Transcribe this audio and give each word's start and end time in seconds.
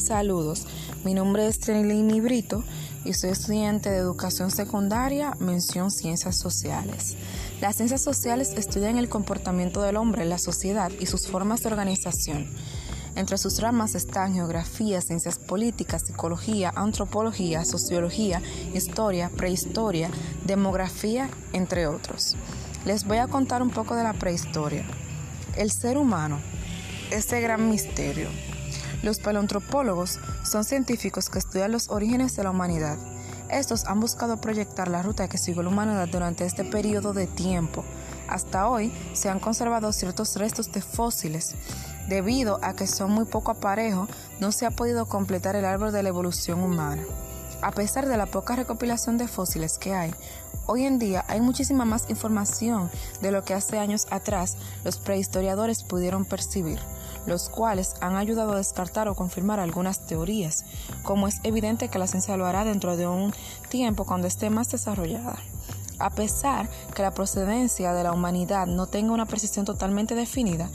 Saludos, 0.00 0.66
mi 1.04 1.12
nombre 1.12 1.46
es 1.46 1.60
Trinilini 1.60 2.20
Brito 2.20 2.64
y 3.04 3.12
soy 3.12 3.30
estudiante 3.30 3.90
de 3.90 3.98
educación 3.98 4.50
secundaria, 4.50 5.36
mención 5.38 5.90
ciencias 5.90 6.36
sociales. 6.36 7.16
Las 7.60 7.76
ciencias 7.76 8.00
sociales 8.00 8.54
estudian 8.56 8.96
el 8.96 9.10
comportamiento 9.10 9.82
del 9.82 9.96
hombre 9.96 10.24
la 10.24 10.38
sociedad 10.38 10.90
y 10.98 11.06
sus 11.06 11.28
formas 11.28 11.62
de 11.62 11.68
organización. 11.68 12.48
Entre 13.14 13.36
sus 13.36 13.60
ramas 13.60 13.94
están 13.94 14.34
geografía, 14.34 15.00
ciencias 15.02 15.38
políticas, 15.38 16.02
psicología, 16.06 16.72
antropología, 16.74 17.64
sociología, 17.64 18.42
historia, 18.72 19.30
prehistoria, 19.36 20.10
demografía, 20.46 21.28
entre 21.52 21.86
otros. 21.86 22.36
Les 22.86 23.04
voy 23.04 23.18
a 23.18 23.28
contar 23.28 23.62
un 23.62 23.70
poco 23.70 23.94
de 23.94 24.04
la 24.04 24.14
prehistoria. 24.14 24.86
El 25.56 25.70
ser 25.70 25.98
humano, 25.98 26.40
ese 27.10 27.40
gran 27.40 27.68
misterio. 27.68 28.28
Los 29.02 29.18
paleontropólogos 29.18 30.18
son 30.44 30.64
científicos 30.64 31.28
que 31.28 31.38
estudian 31.38 31.72
los 31.72 31.88
orígenes 31.88 32.36
de 32.36 32.44
la 32.44 32.50
humanidad. 32.50 32.98
Estos 33.50 33.86
han 33.86 33.98
buscado 33.98 34.40
proyectar 34.40 34.88
la 34.88 35.02
ruta 35.02 35.28
que 35.28 35.38
siguió 35.38 35.62
la 35.62 35.70
humanidad 35.70 36.08
durante 36.08 36.44
este 36.44 36.64
periodo 36.64 37.12
de 37.12 37.26
tiempo. 37.26 37.84
Hasta 38.28 38.68
hoy 38.68 38.92
se 39.12 39.28
han 39.28 39.40
conservado 39.40 39.92
ciertos 39.92 40.36
restos 40.36 40.70
de 40.70 40.82
fósiles. 40.82 41.56
Debido 42.08 42.60
a 42.62 42.74
que 42.74 42.86
son 42.86 43.10
muy 43.10 43.24
poco 43.24 43.50
aparejos, 43.50 44.08
no 44.38 44.52
se 44.52 44.66
ha 44.66 44.70
podido 44.70 45.06
completar 45.06 45.56
el 45.56 45.64
árbol 45.64 45.90
de 45.90 46.02
la 46.02 46.10
evolución 46.10 46.62
humana. 46.62 47.02
A 47.62 47.72
pesar 47.72 48.08
de 48.08 48.16
la 48.16 48.26
poca 48.26 48.56
recopilación 48.56 49.18
de 49.18 49.28
fósiles 49.28 49.78
que 49.78 49.94
hay, 49.94 50.14
hoy 50.66 50.86
en 50.86 50.98
día 50.98 51.24
hay 51.28 51.40
muchísima 51.40 51.84
más 51.84 52.08
información 52.08 52.90
de 53.20 53.32
lo 53.32 53.44
que 53.44 53.52
hace 53.52 53.78
años 53.78 54.06
atrás 54.10 54.56
los 54.82 54.98
prehistoriadores 54.98 55.82
pudieron 55.82 56.24
percibir, 56.24 56.78
los 57.26 57.48
cuales 57.48 57.94
han 58.00 58.16
ayudado 58.16 58.52
a 58.52 58.56
descartar 58.58 59.08
o 59.08 59.14
confirmar 59.14 59.60
algunas 59.60 60.06
teorías, 60.06 60.64
como 61.02 61.28
es 61.28 61.40
evidente 61.42 61.88
que 61.88 61.98
la 61.98 62.06
ciencia 62.06 62.36
lo 62.36 62.46
hará 62.46 62.64
dentro 62.64 62.96
de 62.96 63.06
un 63.06 63.32
tiempo 63.68 64.04
cuando 64.04 64.26
esté 64.26 64.50
más 64.50 64.70
desarrollada. 64.70 65.38
A 65.98 66.10
pesar 66.10 66.68
que 66.94 67.02
la 67.02 67.12
procedencia 67.12 67.92
de 67.92 68.02
la 68.02 68.12
humanidad 68.12 68.66
no 68.66 68.86
tenga 68.86 69.12
una 69.12 69.26
precisión 69.26 69.66
totalmente 69.66 70.14
definida, 70.14 70.70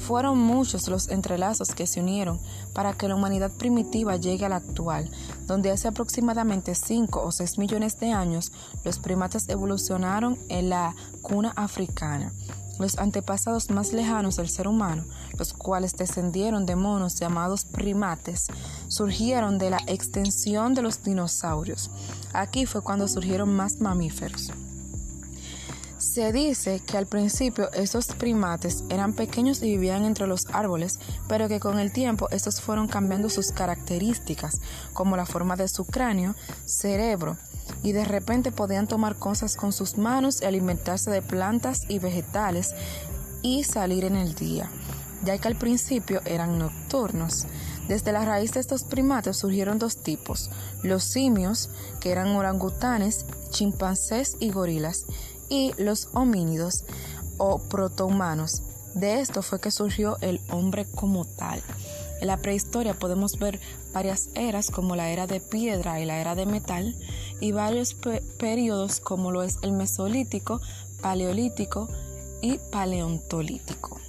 fueron 0.00 0.38
muchos 0.38 0.88
los 0.88 1.08
entrelazos 1.08 1.74
que 1.74 1.86
se 1.86 2.00
unieron 2.00 2.40
para 2.72 2.94
que 2.94 3.06
la 3.06 3.14
humanidad 3.14 3.50
primitiva 3.52 4.16
llegue 4.16 4.46
a 4.46 4.48
la 4.48 4.56
actual, 4.56 5.10
donde 5.46 5.70
hace 5.70 5.88
aproximadamente 5.88 6.74
5 6.74 7.22
o 7.22 7.30
6 7.30 7.58
millones 7.58 8.00
de 8.00 8.12
años 8.12 8.52
los 8.82 8.98
primates 8.98 9.48
evolucionaron 9.48 10.38
en 10.48 10.70
la 10.70 10.96
cuna 11.20 11.52
africana. 11.54 12.32
Los 12.80 12.96
antepasados 12.96 13.68
más 13.68 13.92
lejanos 13.92 14.36
del 14.36 14.48
ser 14.48 14.66
humano, 14.66 15.04
los 15.38 15.52
cuales 15.52 15.92
descendieron 15.92 16.64
de 16.64 16.76
monos 16.76 17.20
llamados 17.20 17.66
primates, 17.66 18.46
surgieron 18.88 19.58
de 19.58 19.68
la 19.68 19.80
extensión 19.86 20.72
de 20.72 20.80
los 20.80 21.02
dinosaurios. 21.02 21.90
Aquí 22.32 22.64
fue 22.64 22.80
cuando 22.80 23.06
surgieron 23.06 23.54
más 23.54 23.82
mamíferos. 23.82 24.50
Se 26.00 26.32
dice 26.32 26.80
que 26.80 26.96
al 26.96 27.04
principio 27.04 27.70
estos 27.72 28.06
primates 28.06 28.84
eran 28.88 29.12
pequeños 29.12 29.62
y 29.62 29.72
vivían 29.72 30.06
entre 30.06 30.26
los 30.26 30.46
árboles, 30.50 30.98
pero 31.28 31.46
que 31.46 31.60
con 31.60 31.78
el 31.78 31.92
tiempo 31.92 32.26
estos 32.30 32.62
fueron 32.62 32.88
cambiando 32.88 33.28
sus 33.28 33.52
características, 33.52 34.62
como 34.94 35.18
la 35.18 35.26
forma 35.26 35.56
de 35.56 35.68
su 35.68 35.84
cráneo, 35.84 36.34
cerebro, 36.64 37.36
y 37.82 37.92
de 37.92 38.06
repente 38.06 38.50
podían 38.50 38.86
tomar 38.86 39.16
cosas 39.16 39.56
con 39.56 39.74
sus 39.74 39.98
manos 39.98 40.40
y 40.40 40.46
alimentarse 40.46 41.10
de 41.10 41.20
plantas 41.20 41.82
y 41.86 41.98
vegetales 41.98 42.74
y 43.42 43.64
salir 43.64 44.06
en 44.06 44.16
el 44.16 44.34
día, 44.34 44.70
ya 45.22 45.36
que 45.36 45.48
al 45.48 45.56
principio 45.56 46.22
eran 46.24 46.58
nocturnos. 46.58 47.46
Desde 47.88 48.12
la 48.12 48.24
raíz 48.24 48.52
de 48.52 48.60
estos 48.60 48.84
primates 48.84 49.36
surgieron 49.36 49.78
dos 49.78 49.98
tipos, 49.98 50.50
los 50.82 51.04
simios, 51.04 51.68
que 52.00 52.10
eran 52.10 52.28
orangutanes, 52.28 53.26
chimpancés 53.50 54.38
y 54.40 54.50
gorilas, 54.50 55.04
y 55.50 55.74
los 55.76 56.08
homínidos 56.14 56.84
o 57.36 57.58
protohumanos. 57.58 58.62
De 58.94 59.20
esto 59.20 59.42
fue 59.42 59.60
que 59.60 59.70
surgió 59.70 60.16
el 60.22 60.40
hombre 60.50 60.86
como 60.86 61.26
tal. 61.26 61.62
En 62.20 62.26
la 62.26 62.38
prehistoria 62.38 62.94
podemos 62.94 63.38
ver 63.38 63.60
varias 63.92 64.28
eras 64.34 64.70
como 64.70 64.96
la 64.96 65.10
era 65.10 65.26
de 65.26 65.40
piedra 65.40 66.00
y 66.00 66.06
la 66.06 66.20
era 66.20 66.34
de 66.34 66.46
metal 66.46 66.96
y 67.40 67.52
varios 67.52 67.94
periodos 68.38 69.00
como 69.00 69.30
lo 69.30 69.42
es 69.42 69.58
el 69.62 69.72
mesolítico, 69.72 70.60
paleolítico 71.00 71.88
y 72.42 72.58
paleontolítico. 72.58 74.00